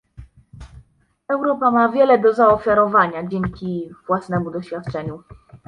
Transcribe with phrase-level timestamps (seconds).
[1.33, 5.23] Europa ma wiele do zaofiarowania dzięki własnemu doświadczeniu